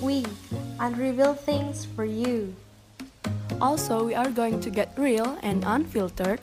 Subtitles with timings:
[0.00, 0.24] We
[0.78, 2.54] unreveal things for you.
[3.60, 6.40] Also, we are going to get real and unfiltered.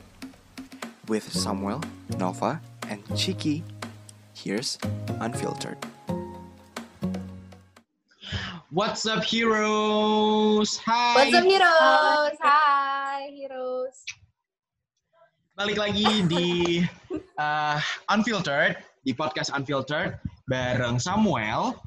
[1.08, 1.80] With Samuel,
[2.18, 3.62] Nova, and Chiki,
[4.34, 4.78] here's
[5.20, 5.78] Unfiltered.
[8.70, 10.76] What's up, heroes?
[10.84, 11.14] Hi.
[11.14, 12.36] What's up heroes?
[12.42, 14.04] Hai heroes.
[15.56, 16.46] Balik lagi di
[17.40, 17.80] uh,
[18.12, 18.76] Unfiltered,
[19.06, 21.80] di podcast Unfiltered bareng Samuel.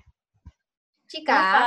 [1.10, 1.66] Cika.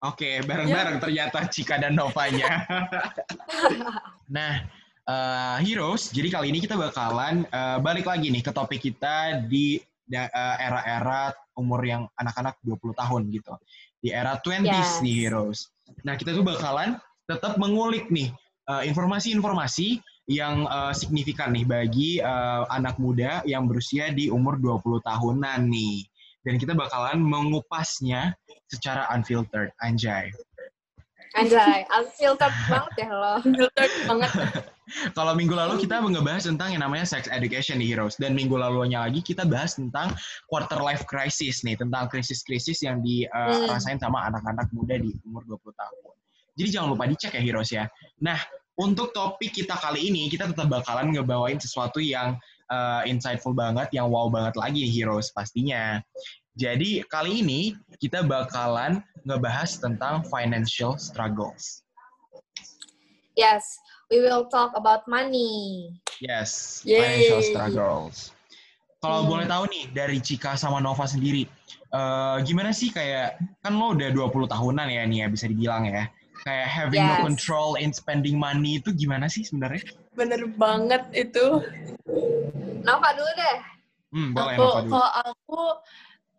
[0.00, 2.66] Oke, bareng-bareng ternyata Cika dan Novanya.
[4.36, 4.66] nah,
[5.06, 9.78] uh, heroes, jadi kali ini kita bakalan uh, balik lagi nih ke topik kita di
[10.02, 13.54] da- uh, era-era umur yang anak-anak 20 tahun gitu.
[14.02, 14.98] Di era 20s Yes.
[14.98, 15.70] nih heroes.
[16.02, 16.98] Nah, kita tuh bakalan
[17.30, 18.34] tetap mengulik nih
[18.66, 25.06] uh, informasi-informasi yang uh, signifikan nih bagi uh, anak muda yang berusia di umur 20
[25.06, 26.08] tahunan nih.
[26.40, 28.32] Dan kita bakalan mengupasnya
[28.72, 30.32] secara unfiltered, anjay.
[31.38, 33.34] Anjay, unfiltered banget ya lo.
[33.44, 34.30] Unfiltered banget.
[35.16, 39.06] Kalau minggu lalu kita ngebahas tentang yang namanya sex education nih heroes dan minggu lalunya
[39.06, 40.10] lagi kita bahas tentang
[40.50, 46.14] quarter life crisis nih tentang krisis-krisis yang dirasain sama anak-anak muda di umur 20 tahun.
[46.58, 47.86] Jadi jangan lupa dicek ya heroes ya.
[48.18, 48.42] Nah,
[48.82, 52.34] untuk topik kita kali ini kita tetap bakalan ngebawain sesuatu yang
[52.70, 56.00] uh, insightful banget, yang wow banget lagi nih heroes pastinya.
[56.58, 57.60] Jadi kali ini
[58.00, 61.82] kita bakalan ngebahas tentang financial struggles.
[63.38, 63.62] Yes,
[64.10, 65.94] we will talk about money.
[66.20, 66.98] Yes, Yay.
[67.00, 68.34] financial struggles.
[69.00, 69.30] Kalau Hmm.
[69.32, 71.48] boleh tahu nih dari Cika sama Nova sendiri,
[71.88, 76.04] eh, gimana sih kayak kan lo udah 20 tahunan ya nih ya bisa dibilang ya.
[76.44, 77.24] Kayak having no Yes.
[77.24, 79.80] control in spending money itu gimana sih sebenarnya?
[80.12, 81.64] Bener banget itu.
[82.80, 83.56] Nova dulu deh.
[84.10, 84.90] Hmm, boleh aku, Nova dulu.
[84.90, 85.60] kalau aku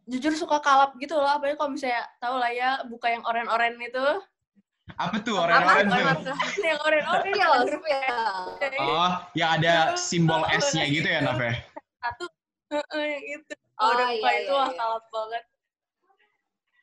[0.07, 1.29] jujur suka kalap gitu loh.
[1.29, 4.05] Apalagi kalau misalnya tahu lah ya buka yang oren-oren itu.
[4.99, 5.87] Apa tuh orang-orang
[6.19, 6.35] tuh?
[6.59, 7.23] Yang oren-oren.
[7.23, 8.81] Spill, spill.
[8.81, 11.53] Oh, yang ada simbol S-nya gitu ya, Nov ya?
[12.01, 12.25] Satu.
[12.71, 13.53] Heeh, yang itu.
[13.79, 14.77] Oh, Udah iya, buka iya, itu wah iya.
[14.77, 15.43] kalap banget.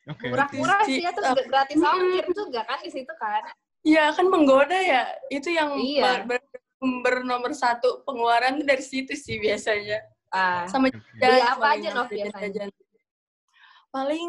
[0.09, 0.25] Oke.
[0.33, 3.43] Murah-murah sih ya, terus Isi- gratis ongkir juga kan di situ kan.
[3.85, 5.03] Iya kan menggoda ya.
[5.29, 6.25] Itu yang Iya.
[6.25, 9.99] ber, ber- sumber nomor satu pengeluaran dari situ sih biasanya.
[10.31, 12.65] Ah, Sama jajan apa aja, Nov, jajan- biasanya?
[13.91, 14.29] Paling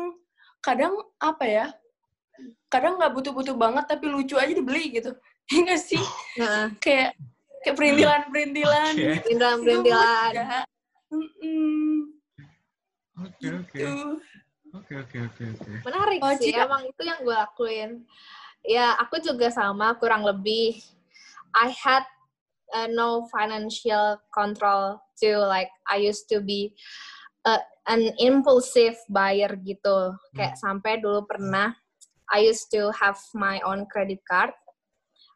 [0.59, 1.65] kadang apa ya?
[2.67, 5.13] Kadang nggak butuh-butuh banget tapi lucu aja dibeli gitu.
[5.49, 5.97] Iya sih?
[6.37, 7.17] nah, Kayak
[7.65, 8.93] kayak perintilan-perintilan.
[9.01, 10.61] Ya.
[11.09, 12.13] Mm-mm,
[13.17, 13.73] Oke, oke.
[13.73, 14.21] gitu.
[14.69, 15.71] Oke, oke, oke, oke.
[15.81, 18.05] Menarik Oh, sih, emang itu yang gue lakuin.
[18.61, 20.77] Ya, aku juga sama, kurang lebih.
[21.57, 22.05] I had
[22.73, 25.37] uh, no financial control too.
[25.37, 26.73] Like, I used to be
[27.45, 30.13] uh, an impulsive buyer gitu.
[30.33, 31.73] Kayak sampai dulu pernah,
[32.29, 34.53] I used to have my own credit card.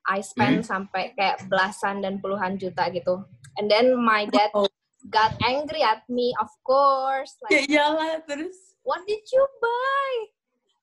[0.04, 3.24] I spend sampai kayak belasan dan puluhan juta gitu.
[3.56, 4.68] And then my dad Oh.
[5.08, 7.32] got angry at me, of course.
[7.48, 8.56] Ya Like, iyalah terus.
[8.84, 10.14] what did you buy?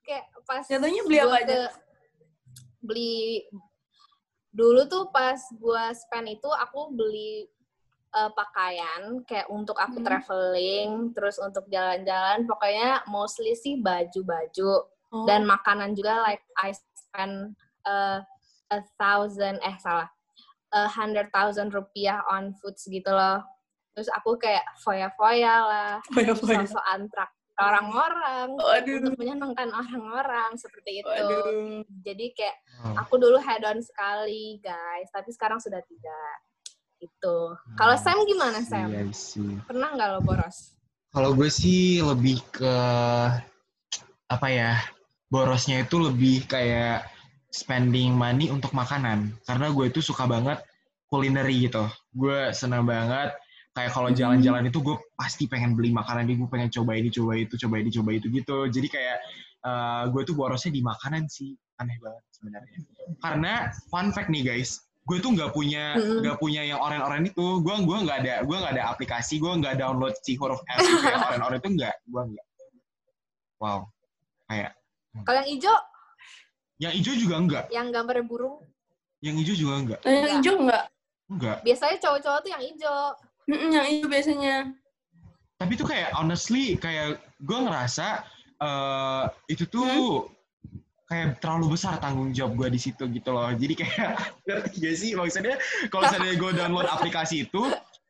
[0.09, 1.47] Kayak pas Jatuhnya beli apa aja?
[1.69, 1.75] ke-
[2.81, 3.45] Beli
[4.51, 7.47] dulu tuh pas gua spend itu aku beli
[8.11, 10.07] eh, pakaian kayak untuk aku Hmm.
[10.07, 15.27] traveling, terus untuk jalan-jalan, pokoknya mostly sih baju-baju Oh.
[15.27, 18.23] dan makanan juga like I spend uh,
[18.71, 20.07] a thousand eh salah
[20.71, 23.43] a hundred thousand rupiah on foods gitu loh.
[23.91, 26.63] Terus aku kayak foya-foya lah, Foya-foya.
[26.63, 31.09] sosokan trak orang-orang untuk menyenangkan orang-orang seperti itu.
[31.09, 31.85] Waduh.
[32.03, 32.57] Jadi kayak
[32.97, 36.35] aku dulu head on sekali guys, tapi sekarang sudah tidak.
[37.01, 37.57] Itu.
[37.81, 38.05] Kalau Hmm.
[38.05, 38.93] Sam gimana Sam?
[38.93, 39.57] Iya sih.
[39.65, 40.77] Pernah nggak lo boros?
[41.11, 42.77] Kalau gue sih lebih ke
[44.29, 44.77] apa ya?
[45.33, 47.09] Borosnya itu lebih kayak
[47.49, 49.33] spending money untuk makanan.
[49.49, 50.61] Karena gue itu suka banget
[51.09, 51.89] culinary gitu.
[52.13, 53.33] Gue senang banget
[53.81, 57.33] kayak kalau jalan-jalan itu gue pasti pengen beli makanan ini, gue pengen coba ini, coba
[57.41, 58.59] itu, coba ini, coba itu gitu.
[58.69, 59.17] Jadi kayak
[59.65, 61.57] eh, gue tuh borosnya di makanan sih.
[61.81, 62.77] Aneh banget sebenarnya.
[63.25, 63.53] Karena
[63.89, 67.65] fun fact nih guys, gue tuh nggak punya nggak punya yang oren-oren itu.
[67.65, 71.09] Gue gue nggak ada gue nggak ada aplikasi, gue nggak download si huruf S gitu
[71.09, 72.47] yang oren-oren itu nggak, gue nggak.
[73.61, 73.89] Wow,
[74.49, 74.77] kayak
[75.25, 75.77] Kalau yang hijau,
[76.81, 78.61] yang hijau juga enggak, yang gambarnya burung,
[79.25, 80.85] yang hijau juga enggak, yang hijau enggak?
[81.31, 81.59] enggak.
[81.65, 83.05] biasanya cowok-cowok tuh yang hijau.
[83.51, 84.55] Mm-mm, yang hijau biasanya.
[85.59, 88.23] Tapi tuh kayak honestly kayak gue ngerasa
[88.61, 90.31] eh itu tuh
[91.11, 93.51] kayak terlalu besar tanggung jawab gue di situ gitu loh.
[93.51, 94.15] Jadi kayak
[94.47, 95.59] ngerti gak sih maksudnya
[95.91, 97.63] kalau misalnya gue download aplikasi itu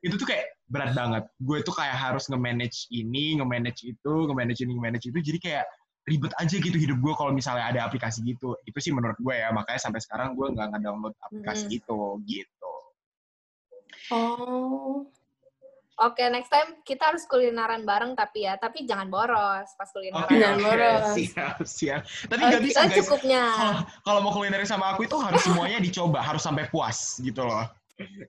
[0.05, 1.25] itu tuh kayak berat banget.
[1.41, 5.19] Gue tuh kayak harus nge-manage ini, nge-manage itu, nge-manage ini, nge-manage itu.
[5.21, 5.65] Jadi kayak
[6.09, 8.57] ribet aja gitu hidup gue kalau misalnya ada aplikasi gitu.
[8.65, 11.79] Itu sih menurut gue ya, makanya sampai sekarang gue nggak ngedownload aplikasi Mm-mm.
[11.81, 11.99] itu
[12.29, 12.75] gitu.
[14.13, 15.05] Oh.
[16.01, 20.25] Oke, next time kita harus kulineran bareng tapi ya, tapi jangan boros pas kulineran.
[20.25, 21.07] Oke, Jangan oke, boros.
[21.13, 22.01] siap, siap.
[22.25, 22.99] Tapi Eh, nggak bisa kita guys.
[23.05, 23.43] cukupnya.
[23.53, 27.69] Kalau kalau mau kuliner sama aku itu harus semuanya dicoba, harus sampai puas gitu loh.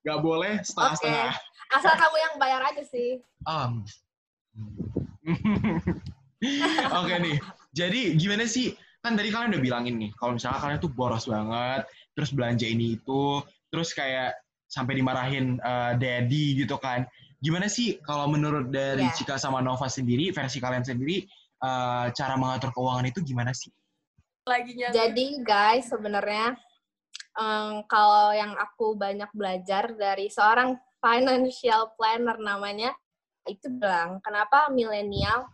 [0.03, 1.31] Nggak boleh setengah-setengah.
[1.71, 3.23] Asal kamu yang bayar aja sih.
[3.47, 3.87] Um.
[6.99, 7.37] Oke nih.
[7.71, 8.75] Jadi gimana sih?
[8.99, 13.01] Kan tadi kalian udah bilangin nih, kalau misalnya kalian tuh boros banget, terus belanja ini
[13.01, 13.41] itu,
[13.73, 14.37] terus kayak
[14.69, 17.07] sampai dimarahin eh, daddy gitu kan.
[17.41, 19.17] Gimana sih kalau menurut dari Iya.
[19.17, 21.25] Cika sama Nova sendiri, versi kalian sendiri,
[21.57, 23.73] eh, cara mengatur keuangan itu gimana sih?
[24.45, 24.77] Lagi.
[24.77, 26.53] Jadi guys, sebenarnya
[27.37, 32.93] em, kalau yang aku banyak belajar dari seorang financial planner namanya,
[33.49, 35.49] itu bilang kenapa milenial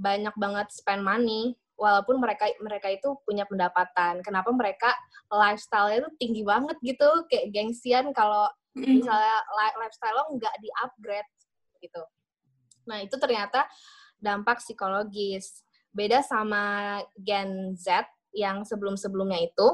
[0.00, 4.24] banyak banget spend money walaupun mereka mereka itu punya pendapatan.
[4.24, 4.96] Kenapa mereka
[5.28, 8.48] lifestyle-nya itu tinggi banget gitu, kayak gengsian kalau
[8.78, 9.02] Mm.
[9.02, 11.30] misalnya li- lifestyle lo nggak di-upgrade
[11.82, 12.02] gitu.
[12.88, 13.66] Nah, itu ternyata
[14.18, 15.62] dampak psikologis.
[15.92, 19.68] Beda sama Gen Z yang sebelum-sebelumnya itu,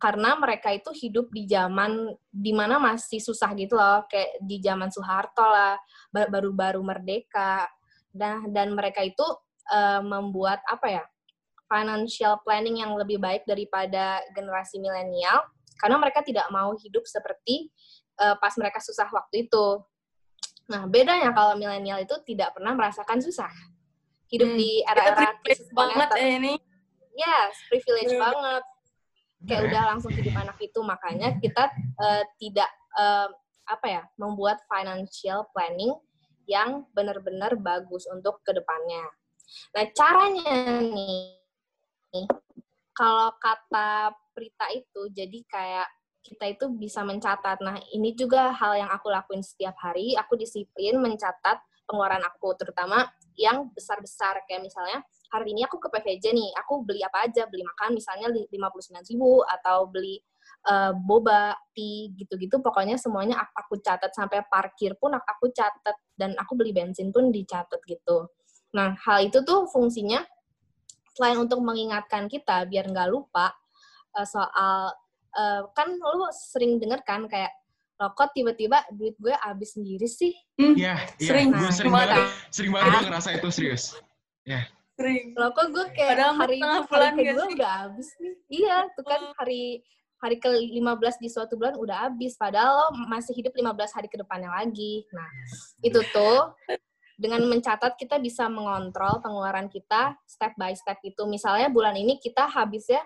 [0.00, 4.88] karena mereka itu hidup di zaman di mana masih susah gitu loh, kayak di zaman
[4.88, 5.76] Soeharto lah,
[6.08, 7.68] ba- baru-baru merdeka,
[8.10, 9.22] dan dan mereka itu
[9.70, 11.04] eh, membuat apa ya
[11.70, 15.44] financial planning yang lebih baik daripada generasi milenial,
[15.78, 17.70] karena mereka tidak mau hidup seperti
[18.20, 19.66] eh, pas mereka susah waktu itu.
[20.70, 23.50] Nah, bedanya kalau milenial itu tidak pernah merasakan susah.
[24.30, 24.58] Hidup Hmm.
[24.60, 26.54] di era-era krisis banget ya ini.
[27.18, 28.22] Yes, privilege Bener.
[28.30, 28.64] banget.
[29.40, 32.70] Kayak udah langsung hidup anak itu, makanya kita eh, tidak
[33.00, 33.28] eh,
[33.66, 35.94] apa ya, membuat financial planning
[36.50, 39.06] yang benar-benar bagus untuk ke depannya.
[39.74, 41.38] Nah, caranya nih,
[42.94, 45.88] kalau kata Prita itu, jadi kayak
[46.20, 47.64] kita itu bisa mencatat.
[47.64, 50.12] Nah, ini juga hal yang aku lakuin setiap hari.
[50.20, 51.58] Aku disiplin mencatat
[51.88, 54.44] pengeluaran aku, terutama yang besar-besar.
[54.46, 55.02] Kayak misalnya,
[55.32, 59.42] hari ini aku ke PVJ nih, aku beli apa aja, beli makan misalnya 59 ribu,
[59.42, 60.20] atau beli
[60.70, 62.60] eh, boba, tea, gitu-gitu.
[62.60, 67.32] Pokoknya semuanya aku, catat, sampai parkir pun aku, aku catat, dan aku beli bensin pun
[67.32, 68.28] dicatat gitu.
[68.76, 70.20] Nah, hal itu tuh fungsinya,
[71.16, 73.50] selain untuk mengingatkan kita biar nggak lupa
[74.14, 74.94] eh, soal,
[75.30, 77.50] eh, kan lu sering denger kan kayak,
[78.00, 80.32] loh kok tiba-tiba duit gue habis sendiri sih?
[80.56, 81.28] Hmm, Iya, iya.
[81.28, 81.48] Sering.
[81.52, 82.16] Gue Nah, sering banget,
[82.48, 83.84] sering banget gue ngerasa itu serius.
[84.96, 85.32] Sering.
[85.36, 87.54] Loh kok gue kayak Padahal hari, hari kedua sih?
[87.56, 88.34] udah habis nih.
[88.48, 89.62] Iya, tuh kan hari
[90.20, 92.36] hari ke-15 di suatu bulan udah habis.
[92.36, 95.08] Padahal lo masih hidup 15 hari ke depannya lagi.
[95.16, 95.28] Nah,
[95.80, 96.52] itu tuh
[97.16, 101.24] dengan mencatat kita bisa mengontrol pengeluaran kita step by step itu.
[101.24, 103.00] Misalnya bulan ini kita habisnya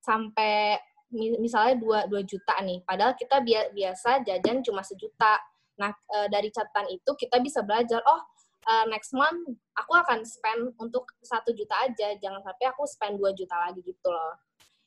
[0.00, 0.76] sampai
[1.12, 2.80] misalnya 2, 2 juta nih.
[2.86, 5.38] Padahal kita bia- biasa jajan cuma sejuta.
[5.78, 8.22] Nah, eh, dari catatan itu kita bisa belajar, oh
[8.60, 13.32] eh, next month aku akan spend untuk satu juta aja, jangan sampai aku spend 2
[13.32, 14.36] juta lagi gitu loh.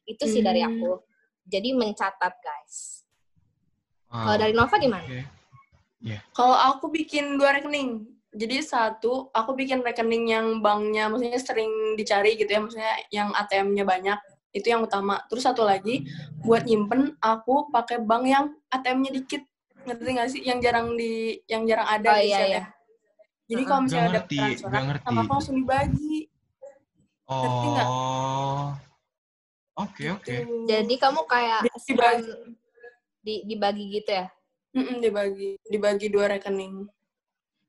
[0.06, 0.78] Itu sih dari Hmm.
[0.78, 0.92] aku.
[1.50, 3.04] Jadi mencatat guys.
[4.14, 4.30] Wow.
[4.30, 5.04] Kalau dari Nova gimana?
[5.04, 5.22] Oke.
[6.36, 8.06] Kalau aku bikin dua rekening.
[8.34, 13.86] Jadi satu, aku bikin rekening yang banknya maksudnya sering dicari gitu ya, maksudnya yang ATM-nya
[13.86, 14.20] banyak.
[14.54, 15.18] Itu yang utama.
[15.28, 16.06] Terus satu lagi,
[16.46, 19.42] buat nyimpen aku pakai bank yang ATM-nya dikit.
[19.84, 20.42] Ngerti nggak sih?
[20.46, 22.64] Yang jarang di yang jarang ada Oh di iya iya.
[23.50, 23.68] Jadi Heeh.
[23.68, 26.18] kalau misalnya ada ngerti, transferan, sama aku langsung dibagi.
[27.28, 27.88] Ngerti nggak?
[27.90, 28.68] Oh.
[29.74, 30.30] Oke, oke.
[30.30, 30.56] Gitu.
[30.70, 32.32] Jadi kamu kayak Di- dibagi.
[33.24, 34.28] di, dibagi gitu ya?
[34.74, 36.86] Mm-mm, dibagi, dibagi dua rekening.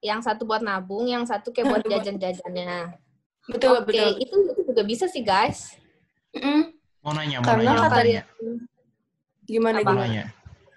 [0.05, 2.93] Yang satu buat nabung, yang satu kayak buat jajan-jajannya.
[3.49, 4.11] Betul, Oke, betul.
[4.21, 5.81] itu itu juga bisa sih guys.
[6.37, 6.74] Mm-mm.
[7.05, 7.89] Mau nanya, mau Karena nanya.
[7.93, 8.25] Kalian
[9.45, 9.85] Gimana, Apa?
[9.85, 10.05] Mau gimana?
[10.09, 10.25] nanya.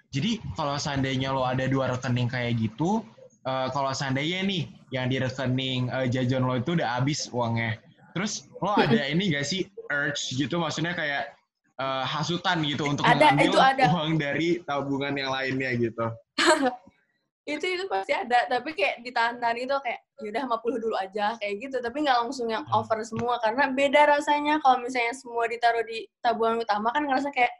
[0.08, 3.00] Jadi kalau seandainya lo ada dua rekening kayak gitu,
[3.44, 7.76] eh, kalau seandainya nih yang di rekening eh, jajan lo itu udah habis uangnya,
[8.12, 11.32] terus lo ada ini gak sih urge gitu, maksudnya kayak
[11.76, 13.84] eh, hasutan gitu untuk Ada, mengambil itu ada.
[13.92, 16.06] uang dari tabungan yang lainnya gitu.
[17.48, 18.44] itu itu pasti ada.
[18.44, 21.76] Tapi kayak ditahan-tahan itu kayak yaudah 50 dulu aja kayak gitu.
[21.80, 23.40] Tapi nggak langsung yang over semua.
[23.40, 24.60] Karena beda rasanya.
[24.60, 27.52] Kalau misalnya semua ditaruh di tabungan utama kan ngerasa kayak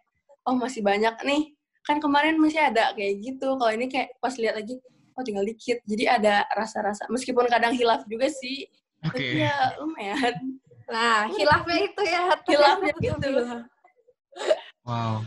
[0.44, 1.42] oh masih banyak nih.
[1.88, 3.56] Kan kemarin masih ada kayak gitu.
[3.56, 4.76] Kalau ini kayak pas lihat lagi
[5.16, 5.80] oh tinggal dikit.
[5.88, 7.08] Jadi ada rasa-rasa.
[7.08, 8.68] Meskipun kadang hilaf juga sih.
[9.08, 9.16] Oke.
[9.16, 10.36] tapi ya lumayan.
[10.88, 12.24] Nah, hilafnya itu ya.
[12.44, 13.30] Hilafnya gitu.
[14.84, 15.24] Wow.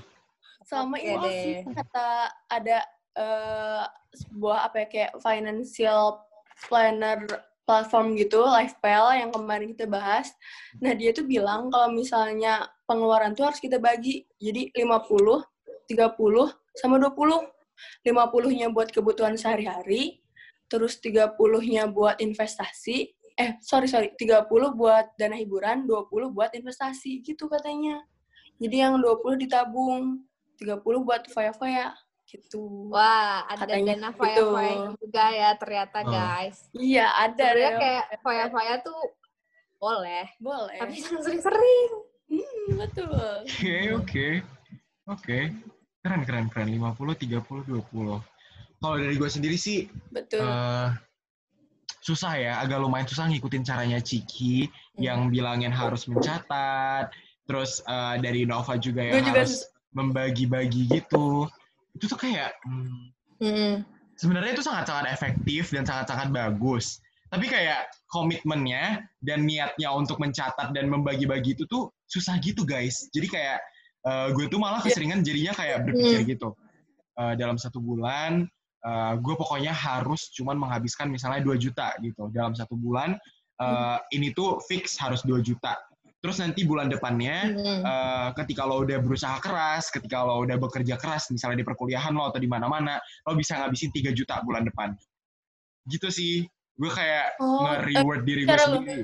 [0.71, 2.79] sama itu sih kata ada
[3.15, 6.19] eh, sebuah apa ya kayak financial
[6.67, 7.25] planner
[7.63, 10.33] platform gitu, LifePal yang kemarin kita bahas.
[10.83, 14.27] Nah, dia tuh bilang kalau misalnya pengeluaran tuh harus kita bagi.
[14.41, 15.39] Jadi 50,
[15.87, 17.47] 30, sama 20.
[18.05, 20.21] 50-nya buat kebutuhan sehari-hari,
[20.69, 24.45] terus 30-nya buat investasi, eh sorry sorry, 30
[24.77, 28.05] buat dana hiburan, 20 buat investasi gitu katanya.
[28.61, 30.21] Jadi yang 20 ditabung,
[30.61, 31.97] 30 buat foya-foya
[32.31, 32.87] gitu.
[32.87, 34.17] Wah, ada Katanya dana gitu.
[34.23, 36.07] foya-foya juga ya ternyata Oh.
[36.07, 36.57] guys.
[36.71, 37.35] Iya, ada.
[37.51, 38.99] Sebenarnya kayak foya-foya tuh
[39.75, 40.77] boleh, boleh.
[40.79, 41.89] tapi jangan sering-sering.
[42.31, 43.11] Hmm, betul.
[43.43, 44.27] Oke, oke.
[45.11, 45.39] Oke.
[45.99, 46.69] Keren, keren, keren.
[46.71, 48.23] 50, 30, 20.
[48.79, 50.41] Kalau dari gue sendiri sih, Betul.
[50.41, 50.89] eh
[52.01, 54.65] susah ya, agak lumayan susah ngikutin caranya Ciki
[54.97, 57.13] yang bilangin harus mencatat,
[57.45, 61.45] terus eh, dari Nova juga yang juga harus membagi-bagi gitu.
[61.95, 63.73] Itu tuh kayak hmm, Mm-mm.
[64.15, 66.99] sebenarnya itu sangat-sangat efektif dan sangat-sangat bagus.
[67.31, 73.07] Tapi kayak komitmennya dan niatnya untuk mencatat dan membagi-bagi itu tuh susah gitu guys.
[73.15, 73.59] Jadi kayak
[74.03, 76.51] eh, gue tuh malah keseringan jadinya kayak berpikir gitu.
[77.19, 78.43] Eh, dalam satu bulan,
[78.83, 82.27] eh, gue pokoknya harus cuman menghabiskan misalnya 2 juta gitu.
[82.35, 83.15] Dalam satu bulan,
[83.61, 85.75] eh, ini tuh fix harus 2 juta.
[86.21, 87.81] Terus nanti bulan depannya, Mm-mm.
[87.81, 92.29] eh, ketika lo udah berusaha keras, ketika lo udah bekerja keras, misalnya di perkuliahan lo
[92.29, 94.93] atau di mana-mana, lo bisa ngabisin 3 juta bulan depan.
[95.89, 96.45] Gitu sih.
[96.77, 99.03] Gue kayak Oh, nge-reward diri gue sendiri.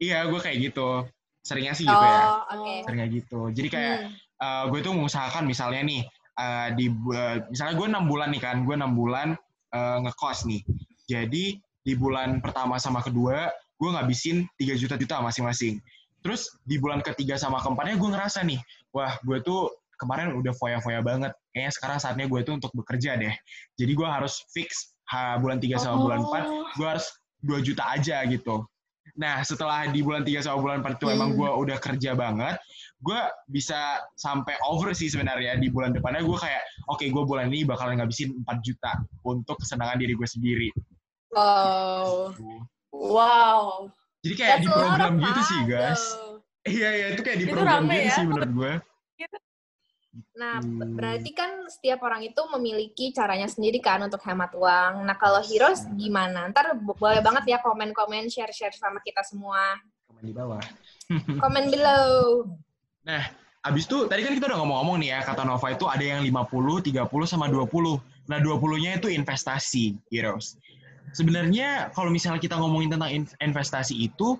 [0.00, 1.04] Iya, gue kayak gitu.
[1.44, 2.22] Seringnya sih gitu ya.
[2.24, 2.74] Oh, oke.
[2.88, 3.40] Seringnya gitu.
[3.52, 4.12] Jadi kayak Hmm.
[4.40, 6.00] eh, gue tuh mengusahakan misalnya nih,
[6.34, 7.12] eh, di bu-
[7.52, 9.36] misalnya gue enam bulan nih kan, gue enam bulan
[9.68, 10.62] eh, ngekos nih.
[11.04, 15.76] Jadi di bulan pertama sama kedua, gue ngabisin 3 juta juta masing-masing.
[16.24, 18.56] Terus di bulan ketiga sama keempatnya gue ngerasa nih,
[18.96, 19.68] wah gue tuh
[20.00, 21.36] kemarin udah foya-foya banget.
[21.52, 23.34] Kayaknya sekarang saatnya gue tuh untuk bekerja deh.
[23.76, 26.64] Jadi gue harus fix ha, bulan 3 sama bulan 4, Oh.
[26.80, 27.06] gue harus
[27.44, 28.64] 2 juta aja gitu.
[29.14, 31.38] Nah, setelah di bulan 3 sama bulan 4 itu emang Hmm.
[31.44, 32.56] gue udah kerja banget,
[33.04, 33.20] gue
[33.52, 38.00] bisa sampai over sih sebenarnya di bulan depannya gue kayak, oke gue bulan ini bakalan
[38.00, 38.96] ngabisin 4 juta
[39.28, 40.68] untuk kesenangan diri gue sendiri.
[41.30, 42.32] Wow.
[42.90, 43.92] Wow.
[44.24, 46.02] Jadi kayak That's di program gitu sih guys.
[46.64, 48.14] Iya, iya, itu kayak di program gitu ya.
[48.16, 48.72] sih menurut gue.
[50.34, 50.94] Nah, Hmm.
[50.94, 55.02] berarti kan setiap orang itu memiliki caranya sendiri kan untuk hemat uang.
[55.02, 56.46] Nah, kalau Heroes gimana?
[56.54, 59.74] Ntar bo- boleh banget ya komen-komen, share-share sama kita semua.
[60.06, 60.62] Komen di bawah.
[61.42, 62.46] Komen below.
[63.64, 66.84] Abis itu, tadi kan kita udah ngomong-ngomong nih ya, kata Nova itu ada yang 50,
[66.84, 67.96] 30, sama 20.
[68.28, 70.60] Nah, 20-nya itu investasi, Heroes.
[71.14, 74.34] Sebenarnya, kalau misalnya kita ngomongin tentang in- investasi itu,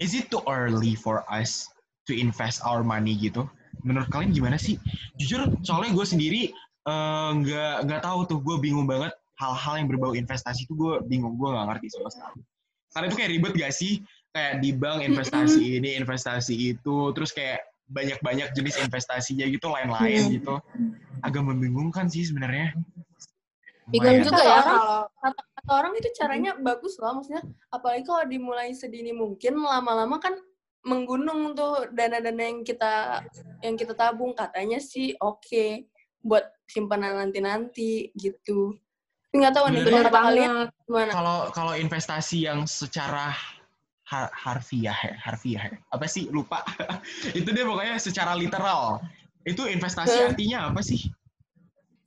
[0.00, 1.68] is it too early for us
[2.08, 3.44] to invest our money gitu?
[3.84, 4.80] Menurut kalian gimana sih?
[5.20, 6.42] Jujur, soalnya gue sendiri
[6.86, 11.36] eh, nggak nggak tahu tuh, gue bingung banget hal-hal yang berbau investasi itu gue bingung,
[11.36, 12.40] gue nggak ngerti sama sekali.
[12.96, 13.92] Karena itu kayak ribet gak sih?
[14.32, 17.60] Kayak di bank investasi ini, investasi itu, terus kayak
[17.92, 20.32] banyak-banyak jenis investasinya gitu, lain-lain Hmm.
[20.32, 20.54] gitu.
[21.20, 22.72] Agak membingungkan sih sebenarnya.
[23.92, 25.08] Bingung juga ya kalau
[25.66, 30.34] orang itu caranya bagus lah, maksudnya apalagi kalau dimulai sedini mungkin, lama-lama kan
[30.86, 33.26] menggunung tuh dana-dana yang kita
[33.58, 35.90] yang kita tabung katanya sih oke
[36.22, 38.78] buat simpanan nanti-nanti gitu.
[39.30, 40.52] Tapi nggak tahu nih kata kalian
[40.86, 41.10] gimana?
[41.10, 43.34] Kalau kalau investasi yang secara
[44.06, 45.78] har- harfiah ya, harfiah ya.
[45.90, 46.30] Apa sih?
[46.30, 46.62] Lupa.
[47.38, 49.02] itu dia pokoknya secara literal.
[49.42, 50.28] Itu investasi Hmm.
[50.32, 51.10] artinya apa sih?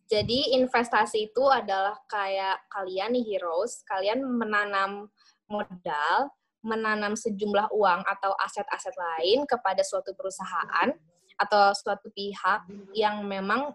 [0.09, 5.05] Jadi investasi itu adalah kayak kalian nih heroes, kalian menanam
[5.45, 6.33] modal,
[6.65, 10.89] menanam sejumlah uang atau aset-aset lain kepada suatu perusahaan
[11.37, 12.65] atau suatu pihak
[12.97, 13.69] yang memang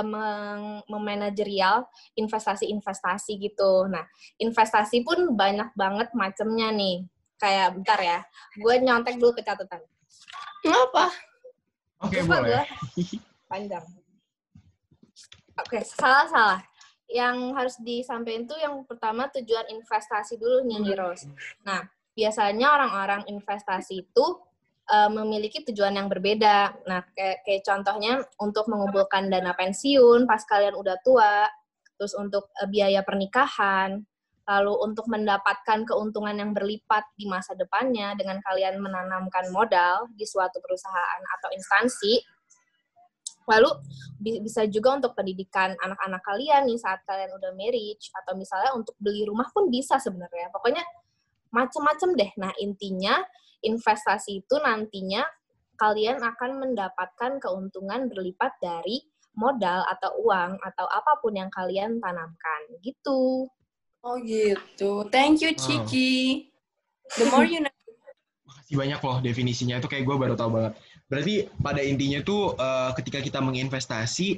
[0.00, 1.84] meng- memanajerial
[2.16, 3.84] investasi-investasi gitu.
[3.86, 4.08] Nah,
[4.40, 7.04] investasi pun banyak banget macamnya nih.
[7.36, 8.18] Kayak bentar ya,
[8.56, 9.84] gue nyontek dulu ke catatan.
[10.64, 11.12] Kenapa?
[12.00, 12.64] Oke, Lupa boleh.
[13.52, 13.84] Panjang.
[15.56, 16.60] Oke, salah-salah.
[17.06, 21.24] Yang harus disampaikan tuh yang pertama tujuan investasi dulu nih, Heroes.
[21.64, 24.26] Nah, biasanya orang-orang investasi itu
[24.90, 26.82] eh, memiliki tujuan yang berbeda.
[26.84, 31.48] Nah, kayak, kayak contohnya untuk mengumpulkan dana pensiun pas kalian udah tua,
[31.96, 34.02] terus untuk eh, biaya pernikahan,
[34.46, 40.62] lalu untuk mendapatkan keuntungan yang berlipat di masa depannya dengan kalian menanamkan modal di suatu
[40.62, 42.22] perusahaan atau instansi.
[43.46, 43.70] Lalu
[44.18, 48.98] bi- bisa juga untuk pendidikan anak-anak kalian nih saat kalian udah marriage atau misalnya untuk
[48.98, 50.50] beli rumah pun bisa sebenarnya.
[50.50, 50.82] Pokoknya
[51.54, 52.30] macem-macem deh.
[52.42, 53.22] Nah, intinya
[53.62, 55.22] investasi itu nantinya
[55.78, 59.04] kalian akan mendapatkan keuntungan berlipat dari
[59.36, 63.46] modal atau uang atau apa pun yang kalian tanamkan gitu.
[64.00, 65.06] Oh gitu.
[65.12, 65.60] Thank you, Wow.
[65.60, 66.48] Ciki.
[67.20, 67.72] The more you know.
[68.48, 70.72] Makasih banyak loh definisinya itu kayak gue baru tahu banget.
[71.06, 74.28] Berarti pada intinya tuh eh, ketika kita menginvestasi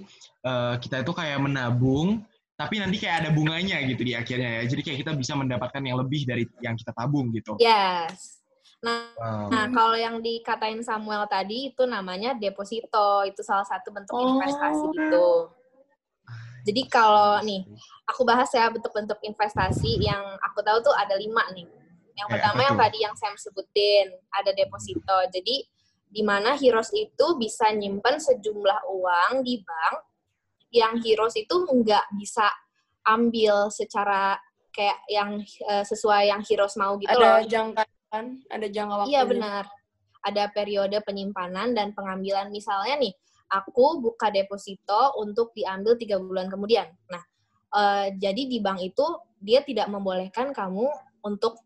[0.44, 2.22] eh, kita itu kayak menabung
[2.58, 4.62] tapi nanti kayak ada bunganya gitu di akhirnya ya.
[4.66, 7.54] Jadi kayak kita bisa mendapatkan yang lebih dari yang kita tabung gitu.
[7.62, 8.42] Yes.
[8.82, 9.46] Nah, Wow.
[9.50, 13.22] nah kalau yang dikatain Samuel tadi itu namanya deposito.
[13.30, 14.38] Itu salah satu bentuk Oh.
[14.38, 15.28] investasi gitu.
[16.66, 17.62] Jadi kalau nih,
[18.10, 21.64] aku bahas ya bentuk-bentuk investasi yang aku tahu tuh ada lima nih.
[22.18, 25.18] Yang Kayak pertama apa yang tadi yang Sam sebutin, ada deposito.
[25.30, 25.62] Jadi
[26.08, 29.96] di mana Heroes itu bisa nyimpen sejumlah uang di bank
[30.72, 32.48] yang Heroes itu nggak bisa
[33.08, 34.36] ambil secara
[34.72, 37.40] kayak yang eh, sesuai yang Heroes mau gitu loh.
[37.40, 38.26] Ada jangka kan?
[38.48, 39.08] Ada jangka waktu.
[39.12, 39.64] Iya benar.
[40.24, 42.52] Ada periode penyimpanan dan pengambilan.
[42.52, 43.14] Misalnya nih,
[43.48, 46.88] aku buka deposito untuk diambil tiga bulan kemudian.
[47.08, 47.22] Nah,
[47.74, 49.06] eh, jadi di bank itu
[49.40, 50.88] dia tidak membolehkan kamu
[51.24, 51.56] untuk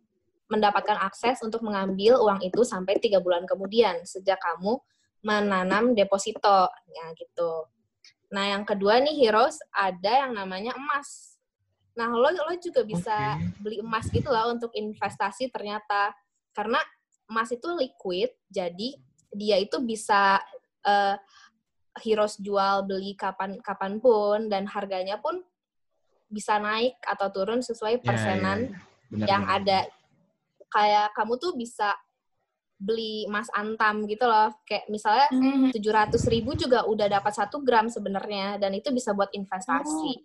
[0.52, 4.76] mendapatkan akses untuk mengambil uang itu sampai tiga bulan kemudian sejak kamu
[5.25, 7.64] menanam deposito, ya gitu.
[8.37, 11.40] Nah, yang kedua nih Heroes ada yang namanya emas.
[11.97, 13.61] Nah, lo lo juga bisa Oke.
[13.64, 16.12] beli emas gitu lah untuk investasi ternyata
[16.52, 16.80] karena
[17.28, 18.88] emas itu liquid jadi
[19.32, 20.40] dia itu bisa
[20.85, 21.16] eh,
[22.00, 25.44] Heroes jual beli kapan kapan pun dan harganya pun
[26.32, 28.80] bisa naik atau turun sesuai Ya, persenan ya, ya.
[29.12, 29.56] Benar, yang benar.
[29.61, 29.78] ada
[30.73, 31.93] kayak kamu tuh bisa
[32.75, 35.71] beli emas antam gitu loh kayak misalnya Mhm.
[35.71, 40.19] tujuh ratus ribu juga udah dapat satu gram sebenarnya dan itu bisa buat investasi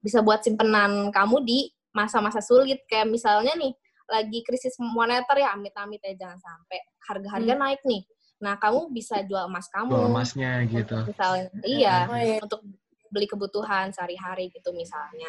[0.00, 1.58] bisa buat simpenan kamu di
[1.92, 3.76] masa-masa sulit kayak misalnya nih
[4.08, 8.02] lagi krisis moneter ya amit-amit ya jangan sampai harga-harga naik nih
[8.40, 10.96] nah kamu bisa jual emas kamu Jual emasnya gitu.
[11.04, 12.40] misalnya iya Oh, iya.
[12.40, 12.64] untuk
[13.12, 15.28] beli kebutuhan sehari-hari gitu misalnya.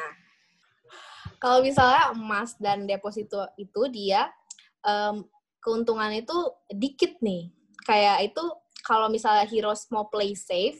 [1.36, 4.32] Kalau misalnya emas dan deposito itu dia
[4.84, 5.24] em,
[5.63, 6.36] keuntungan itu
[6.72, 7.50] dikit nih.
[7.84, 8.44] Kayak itu
[8.84, 10.80] kalau misalnya Heroes mau play safe,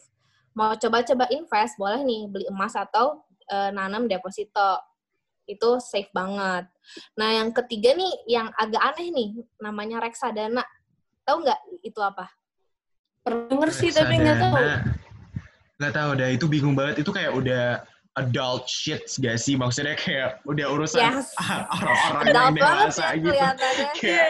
[0.51, 4.79] mau coba-coba invest, boleh nih beli emas atau eh, nanam deposito.
[5.44, 6.68] Itu safe banget.
[7.20, 10.63] Nah, yang ketiga nih yang agak aneh nih, namanya reksadana.
[11.24, 12.27] Tahu nggak itu apa?
[13.24, 14.55] Pernah sih tapi nggak tahu.
[15.79, 17.03] Nggak tahu dah, itu bingung banget.
[17.03, 19.57] Itu kayak udah adult shit gak sih?
[19.57, 21.33] Maksudnya kayak udah urusan Yes.
[21.75, 23.33] orang-orang yang dewasa ya gitu.
[24.01, 24.27] Kayak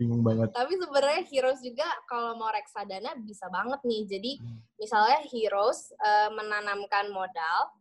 [0.00, 0.48] bingung banget.
[0.56, 4.02] Tapi sebenarnya Heroes juga kalau mau reksadana bisa banget nih.
[4.08, 4.60] Jadi Hmm.
[4.80, 7.76] misalnya Heroes eh, menanamkan modal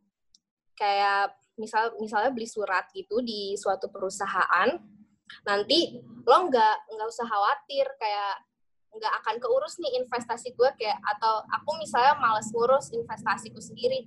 [0.77, 4.77] kayak misal misalnya beli surat gitu di suatu perusahaan,
[5.41, 8.45] nanti lo nggak nggak usah khawatir kayak
[8.93, 14.05] nggak akan keurus nih investasi gue kayak atau aku misalnya males ngurus investasiku sendiri.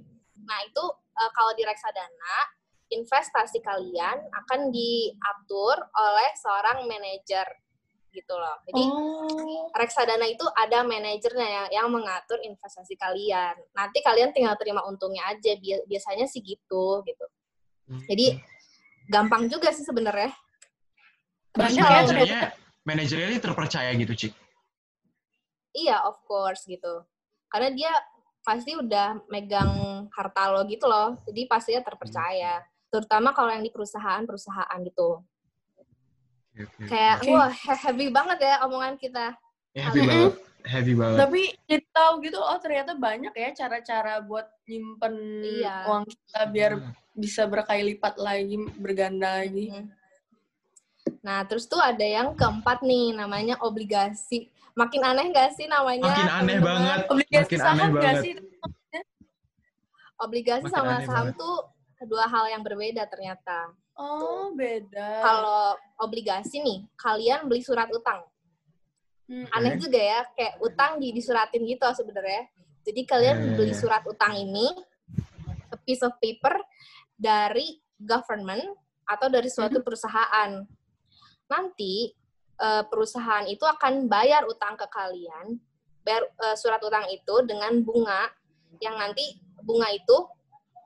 [0.50, 0.82] Nah itu
[1.14, 2.36] eh, kalau di reksadana
[2.90, 7.46] investasi kalian akan diatur oleh seorang manajer
[8.10, 8.58] gitu loh.
[8.66, 9.70] Jadi Oh.
[9.70, 13.54] reksadana itu ada manajernya yang, yang mengatur investasi kalian.
[13.70, 15.54] Nanti kalian tinggal terima untungnya aja.
[15.62, 17.26] Bia- Biasanya sih gitu gitu.
[18.10, 18.34] Jadi
[19.06, 20.34] gampang juga sih sebenarnya.
[21.54, 22.42] Terus ya manajernya,
[22.82, 24.32] manajernya ini terpercaya gitu, Cik.
[25.70, 27.06] Iya, of course gitu.
[27.46, 27.90] Karena dia
[28.40, 29.70] pasti udah megang
[30.10, 31.16] harta lo gitu loh.
[31.28, 32.64] Jadi pastinya terpercaya.
[32.90, 35.22] Terutama kalau yang di perusahaan-perusahaan gitu.
[36.50, 36.82] Oke, oke.
[36.90, 37.30] Kayak Oke.
[37.30, 39.36] wah he- heavy banget ya omongan kita.
[39.70, 40.32] Ya, heavy banget.
[40.60, 41.16] Heavy banget.
[41.24, 45.88] Tapi jadi tahu gitu, oh ternyata banyak ya cara-cara buat nyimpen Iya.
[45.88, 46.92] uang kita biar Hmm.
[47.16, 49.72] bisa berkali lipat lagi, berganda lagi.
[49.72, 49.88] Mhm.
[51.20, 54.48] Nah, terus tuh ada yang keempat nih, namanya obligasi.
[54.72, 56.08] Makin aneh nggak sih namanya?
[56.08, 56.64] Makin aneh teman-teman?
[56.64, 57.00] banget.
[57.12, 58.22] Obligasi Makin saham aneh nggak banget.
[58.24, 58.32] sih?
[60.20, 61.40] Obligasi Makin sama saham banget.
[61.40, 61.56] tuh
[62.08, 63.72] dua hal yang berbeda ternyata.
[63.96, 65.20] Oh, beda.
[65.20, 68.24] Kalau obligasi nih, kalian beli surat utang.
[69.28, 69.44] Hmm.
[69.52, 72.48] Aneh juga ya, kayak utang di disuratin gitu sebenarnya.
[72.80, 73.78] Jadi kalian Ya, ya, beli ya.
[73.78, 74.72] surat utang ini,
[75.68, 76.56] a piece of paper
[77.12, 78.64] dari government
[79.04, 80.64] atau dari suatu perusahaan.
[81.50, 82.14] Nanti
[82.62, 85.58] eh, perusahaan itu akan bayar utang ke kalian,
[86.06, 88.30] bayar eh, surat utang itu dengan bunga
[88.78, 90.16] yang nanti bunga itu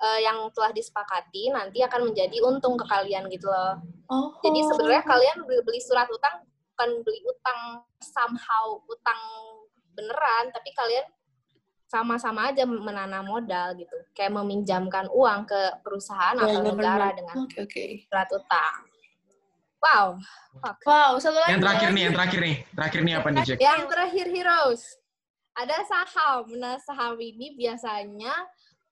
[0.00, 3.79] eh, yang telah disepakati nanti akan menjadi untung ke kalian gitu loh.
[4.09, 4.33] Oh.
[4.40, 6.42] Jadi sebenarnya kalian beli, beli surat utang
[6.74, 7.61] bukan beli utang
[8.03, 9.20] somehow utang
[9.94, 11.07] beneran, tapi kalian
[11.87, 13.94] sama-sama aja menanam modal gitu.
[14.11, 17.46] Kayak meminjamkan uang ke perusahaan atau negara dengan
[18.11, 18.94] surat utang.
[19.85, 20.16] Wow.
[20.64, 20.79] Fuck.
[20.88, 21.53] Wow, satu lagi.
[21.53, 22.57] Yang terakhir nih, yang terakhir nih.
[22.73, 23.57] Terakhir nih apa nih, Cik?
[23.61, 24.83] Yang terakhir heroes.
[25.55, 26.44] Ada saham.
[26.57, 28.33] Nah, saham ini biasanya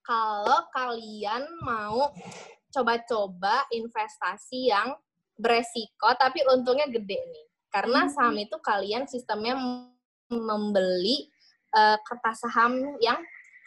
[0.05, 2.13] kalau kalian mau
[2.69, 4.93] coba-coba investasi yang
[5.33, 7.45] beresiko tapi untungnya gede nih.
[7.73, 8.13] Karena Hmm.
[8.13, 9.91] saham itu kalian sistemnya mem-
[10.29, 11.29] membeli
[11.73, 13.17] eh, kertas saham yang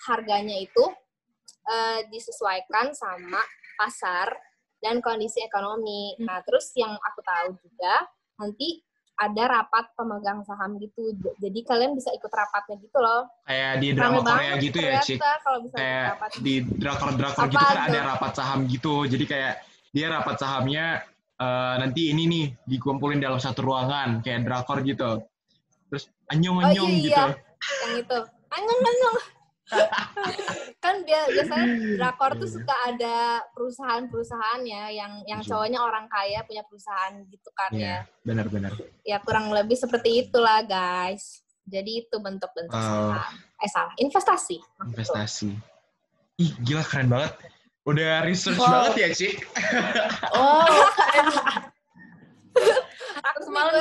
[0.06, 0.84] harganya itu
[1.66, 3.42] eh, disesuaikan sama
[3.74, 4.30] pasar
[4.82, 6.16] dan kondisi ekonomi.
[6.16, 6.26] Hmm.
[6.28, 7.94] Nah, terus yang aku tahu juga
[8.36, 8.82] nanti
[9.16, 11.16] ada rapat pemegang saham gitu.
[11.40, 13.24] Jadi kalian bisa ikut rapatnya gitu loh.
[13.48, 15.18] Kayak di Rame drama Korea banget gitu ya, Cik.
[15.40, 16.30] kalau bisa Kayak rapat.
[16.44, 18.94] di drakor-drakor gitu kan ada rapat saham gitu.
[19.08, 19.54] Jadi kayak
[19.96, 21.00] dia rapat sahamnya
[21.40, 25.24] eh, nanti ini nih dikumpulin dalam satu ruangan kayak drakor gitu.
[25.88, 27.24] Terus anyong-anyong Oh, iya, gitu.
[27.80, 28.18] yang itu
[28.52, 29.16] anyong anyong
[30.84, 31.66] kan dia biasanya
[31.98, 35.48] drakor tuh suka ada perusahaan-perusahaan ya yang yang Iya.
[35.50, 38.72] cowoknya orang kaya punya perusahaan gitu kan Iya, ya benar-benar.
[39.02, 43.10] ya kurang lebih seperti itulah guys jadi itu bentuk-bentuk Wow.
[43.10, 44.56] saham eh salah investasi.
[44.84, 45.50] Investasi.
[46.36, 47.32] Ih, gila keren banget.
[47.88, 48.70] Udah research Wow.
[48.86, 49.34] banget ya, Cik.
[50.36, 50.68] Oh,
[53.24, 53.72] aku Semalam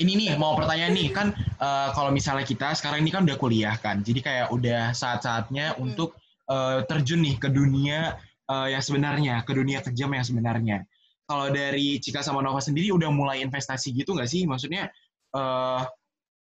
[0.00, 3.76] ini nih mau pertanyaan nih kan eh, kalau misalnya kita sekarang ini kan udah kuliah
[3.78, 5.86] kan jadi kayak udah saat-saatnya Hmm.
[5.86, 6.18] untuk
[6.50, 8.18] eh, terjun nih ke dunia
[8.50, 10.78] eh, yang sebenarnya ke dunia kejam yang sebenarnya
[11.24, 14.90] kalau dari Cika sama Nova sendiri udah mulai investasi gitu nggak sih maksudnya
[15.32, 15.80] eh,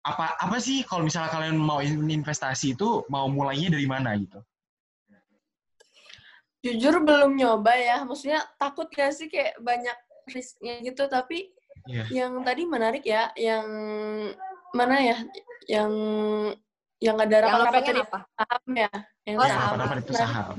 [0.07, 4.39] apa apa sih kalau misalnya kalian mau in- investasi itu mau mulainya dari mana gitu
[6.67, 8.03] jujur belum nyoba ya.
[8.03, 9.95] Maksudnya takut gak sih kayak banyak
[10.27, 11.07] risknya gitu.
[11.07, 11.55] Tapi
[11.87, 12.03] Iya.
[12.11, 13.67] yang tadi menarik ya, yang
[14.77, 15.19] mana ya?
[15.67, 15.93] Yang
[17.01, 18.91] yang ada rapat-rapat tadi apa saham ya.
[19.25, 19.61] Yang Oh, ya saham.
[19.65, 19.75] saham.
[19.81, 20.57] apa-apa itu saham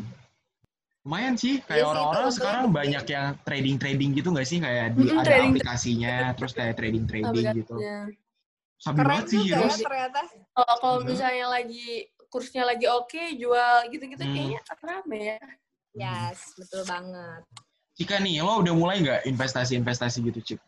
[1.08, 5.08] lumayan sih Iya kayak orang-orang sekarang banyak yang trading trading gitu nggak sih kayak di
[5.08, 7.76] Mm-mm, ada trading- aplikasinya terus kayak trading trading gitu
[8.84, 10.20] keren banget sih ya Heroes ternyata
[10.52, 14.36] Kalau kalau misalnya lagi kursnya lagi oke, jual gitu-gitu Hmm.
[14.36, 15.40] kayaknya rame ya.
[15.96, 17.42] yes betul banget
[17.96, 20.60] Cika nih, lo udah mulai nggak investasi-investasi gitu, Cik?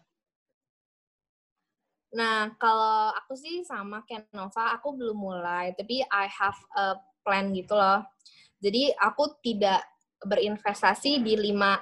[2.09, 7.53] Nah, kalau aku sih sama kayak Nova, aku belum mulai, tapi I have a plan
[7.53, 8.01] gitu loh.
[8.57, 9.85] Jadi aku tidak
[10.25, 11.79] berinvestasi di lima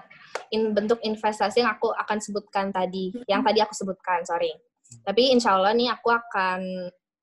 [0.52, 4.52] in bentuk investasi yang aku akan sebutkan tadi, yang tadi aku sebutkan, sorry.
[5.04, 6.62] Tapi insya Allah nih aku akan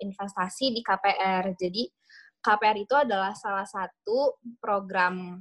[0.00, 1.54] investasi di KPR.
[1.54, 1.86] Jadi
[2.40, 5.40] KPR itu adalah salah satu program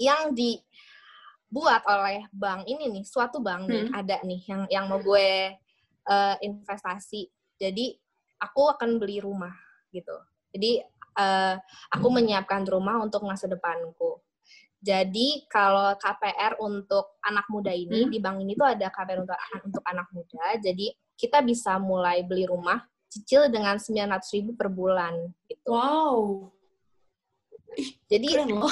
[0.00, 3.96] yang dibuat oleh bank ini nih, suatu bank nih Hmm.
[3.96, 5.56] ada nih yang yang mau gue
[6.04, 7.28] eh, investasi.
[7.56, 7.94] Jadi
[8.38, 9.52] aku akan beli rumah
[9.90, 10.14] gitu.
[10.54, 11.54] Jadi eh,
[11.92, 14.16] aku menyiapkan rumah untuk masa depanku.
[14.82, 18.10] Jadi kalau KPR untuk anak muda ini Hmm.
[18.10, 20.58] di bank ini tuh ada KPR untuk untuk anak muda.
[20.58, 25.14] Jadi kita bisa mulai beli rumah cicil dengan 900 ribu per bulan
[25.46, 25.70] gitu.
[25.70, 26.50] Wow.
[28.10, 28.28] Jadi.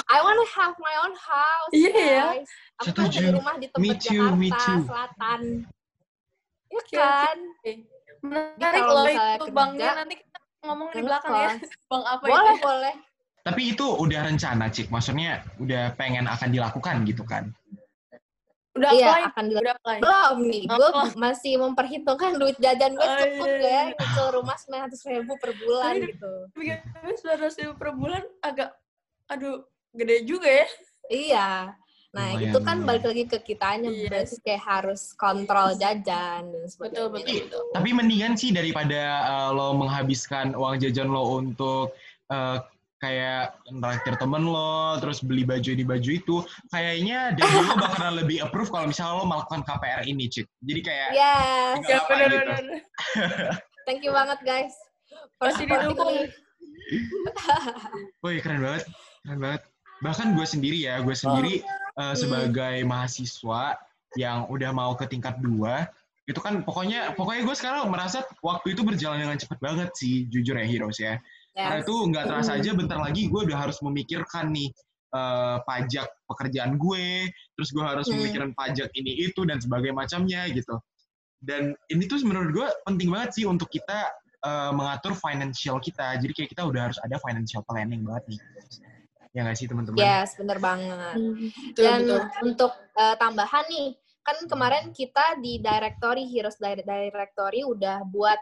[0.09, 2.25] I wanna have my own house, Iya, ya.
[2.37, 2.49] guys.
[2.77, 3.17] Aku Setuju.
[3.17, 4.79] beli rumah di tempat Me too, me Jakarta too.
[4.85, 5.41] Selatan.
[6.71, 7.37] Ya Oke, kan?
[8.21, 11.51] Menarik kalau loh misalnya itu kerja, banknya nanti kita ngomong di belakang ya.
[11.91, 12.63] Bang apa Boleh, itu?
[12.63, 12.93] boleh.
[13.41, 14.87] Tapi itu udah rencana, Cik.
[14.87, 17.49] Maksudnya udah pengen akan dilakukan gitu kan?
[18.71, 19.23] Udah Iya, apply?
[19.27, 19.65] akan dilakukan.
[19.67, 19.97] Udah apply.
[19.99, 21.07] Belum nih, gue Oh.
[21.19, 23.83] masih memperhitungkan duit jajan gue Oh, cukup iya, gak ya iya.
[23.91, 26.33] nyicil rumah 900 ribu per bulan gitu.
[26.55, 28.69] Tapi sembilan ribu per bulan agak,
[29.27, 29.59] aduh,
[29.91, 30.67] gede juga ya.
[31.09, 31.47] Iya.
[32.11, 32.87] Nah, Lumayan, itu kan lumayan.
[32.91, 34.03] balik lagi ke kitanya, Yes.
[34.11, 37.07] berarti kayak harus kontrol jajan dan sebagainya.
[37.07, 37.63] Betul, betul, betul.
[37.71, 41.95] Tapi mendingan sih daripada uh, lo menghabiskan uang jajan lo untuk
[42.27, 42.59] uh,
[42.99, 46.35] kayak nraktir temen lo, terus beli baju di baju itu,
[46.67, 50.45] kayaknya dari lo bakalan lebih approve kalau misalnya lo melakukan KPR ini, Cik.
[50.61, 52.39] Jadi kayak Yes, Ya apa benar gitu.
[52.43, 52.63] benar.
[53.87, 54.75] thank you banget guys.
[55.39, 56.27] Supporting didukung.
[58.21, 58.83] Woi keren banget,
[59.23, 59.61] keren banget.
[60.01, 61.61] Bahkan gue sendiri ya, gue sendiri
[61.97, 63.77] uh, sebagai mahasiswa
[64.17, 65.87] yang udah mau ke tingkat dua,
[66.27, 70.57] itu kan pokoknya pokoknya gue sekarang merasa waktu itu berjalan dengan cepat banget sih, jujur
[70.57, 71.21] ya Heroes ya.
[71.51, 71.85] Karena Yes.
[71.87, 74.71] itu nggak terasa aja bentar lagi gue udah harus memikirkan nih
[75.11, 77.27] uh, pajak pekerjaan gue,
[77.59, 78.19] terus gue harus Hmm.
[78.19, 80.79] memikirkan pajak ini itu dan sebagainya macamnya gitu.
[81.41, 84.07] Dan ini tuh menurut gue penting banget sih untuk kita
[84.45, 86.15] uh, mengatur financial kita.
[86.21, 88.39] Jadi kayak kita udah harus ada financial planning banget nih.
[89.31, 89.95] Ya nggak sih teman-teman?
[89.95, 91.15] Yes, bener banget.
[91.15, 92.21] Betul, Dan betul.
[92.43, 98.39] untuk eh, tambahan nih, kan kemarin kita di directory Heroes Di- Directory udah buat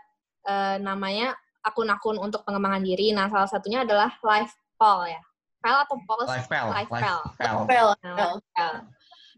[0.49, 3.13] eh, namanya akun-akun untuk pengembangan diri.
[3.13, 5.21] Nah, salah satunya adalah live poll ya.
[5.61, 6.25] Pel atau poll?
[6.25, 7.19] Live pel, Live live pel.
[7.37, 7.57] pel.
[7.67, 8.81] Pel, Nah.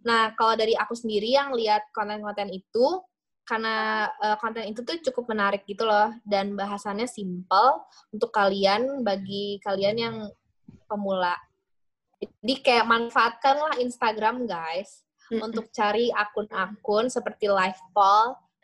[0.02, 3.04] Nah, kalau dari aku sendiri yang lihat konten-konten itu,
[3.44, 7.84] karena eh, konten itu tuh cukup menarik gitu loh, dan bahasannya simple
[8.16, 10.16] untuk kalian, bagi kalian yang
[10.92, 11.36] pemula.
[12.20, 15.48] Jadi kayak manfaatkanlah Instagram guys Mm-mm.
[15.48, 17.48] untuk cari akun-akun seperti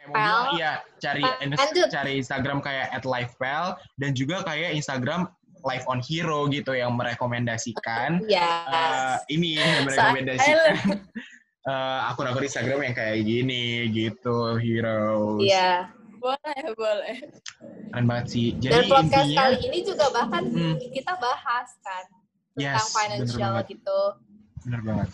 [0.07, 0.61] bilang, Pel.
[0.61, 1.87] iya cari Lanjut.
[1.89, 3.65] cari Instagram kayak at livepel
[3.97, 5.25] dan juga kayak Instagram
[5.65, 8.45] live on hero gitu yang merekomendasikan Ya.
[8.69, 11.01] eh, ini yang merekomendasikan
[11.71, 15.91] eh, akun-akun Instagram yang kayak gini gitu heroes Iya.
[16.17, 17.15] Boleh, boleh.
[17.87, 20.75] keren banget sih Dan jadi podcast intinya kali ini juga bahkan Hmm.
[20.77, 22.03] kita bahas kan
[22.51, 23.65] tentang Yes, bener financial banget.
[23.71, 23.99] gitu.
[24.61, 25.09] bener banget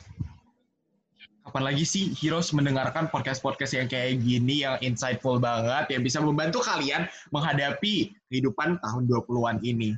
[1.44, 6.60] kapan lagi sih heroes mendengarkan podcast-podcast yang kayak gini yang insightful banget yang bisa membantu
[6.60, 9.92] kalian menghadapi kehidupan tahun 20-an ini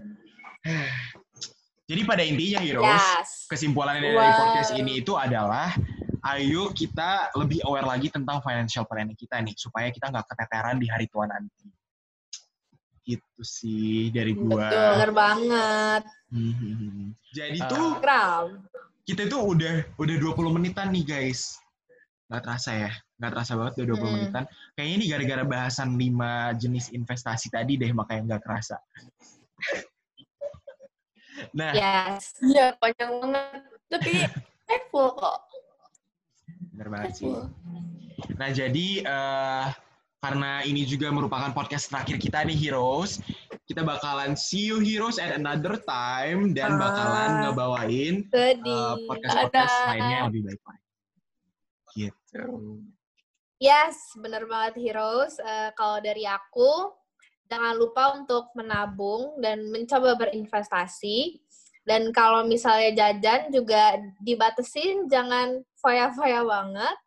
[1.85, 3.29] jadi pada intinya heroes Yes.
[3.47, 4.33] kesimpulannya dari Wow.
[4.33, 5.69] podcast ini itu adalah
[6.25, 10.89] ayo kita lebih aware lagi tentang financial planning kita nih supaya kita nggak keteteran di
[10.89, 11.69] hari tua nanti
[13.05, 14.65] gitu sih dari gua
[14.97, 16.01] Bener banget.
[16.33, 17.13] Hmm.
[17.29, 17.69] jadi Ah.
[17.69, 18.45] tuh Gram.
[19.05, 21.61] kita tuh udah udah 20 menitan nih guys
[22.25, 24.13] nggak terasa ya nggak terasa banget udah 20 Hmm.
[24.17, 26.25] menitan kayaknya ini gara-gara bahasan 5
[26.57, 28.81] jenis investasi tadi deh makanya nggak kerasa
[31.53, 32.33] nah Yes.
[32.41, 33.61] Iya, panjang banget.
[33.91, 34.11] Tapi
[34.65, 35.44] insightful kok.
[36.75, 37.31] Bener banget sih.
[38.35, 39.65] Nah, jadi eh,
[40.19, 43.23] karena ini juga merupakan podcast terakhir kita nih Heroes,
[43.63, 47.39] kita bakalan see you Heroes at another time dan bakalan Ah.
[47.47, 48.59] ngebawain Sedih.
[48.65, 49.87] eh, podcast-podcast Dadah.
[49.87, 50.83] lainnya yang lebih baik lagi.
[51.95, 52.43] Gitu.
[53.55, 55.39] Yes, bener banget Heroes.
[55.39, 56.91] Eh, kalau dari aku,
[57.47, 61.39] jangan lupa untuk menabung dan mencoba berinvestasi.
[61.85, 66.97] Dan kalau misalnya jajan juga dibatesin, jangan foya-foya banget.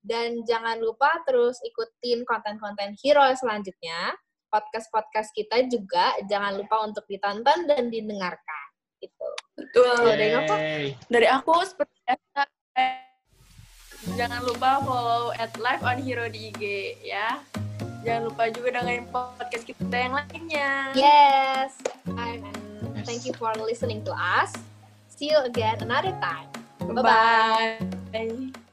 [0.00, 4.16] Dan jangan lupa terus ikutin konten-konten Heroes selanjutnya.
[4.48, 8.66] Podcast-podcast kita juga jangan lupa untuk ditonton dan didengarkan.
[8.96, 9.28] Gitu.
[9.60, 10.00] Betul.
[10.08, 10.32] Dari?
[10.32, 10.84] Yeay.
[11.12, 12.40] Dari aku seperti biasa,
[14.16, 16.62] jangan lupa follow at live on hero di IG
[17.04, 17.42] ya.
[18.06, 20.70] Jangan lupa juga dengerin podcast kita yang lainnya.
[20.94, 21.74] Yes.
[22.14, 22.46] And
[22.94, 23.04] Yes.
[23.04, 24.54] thank you for listening to us.
[25.10, 26.48] See you again another time.
[26.86, 28.05] Bye-bye.
[28.16, 28.65] 哎。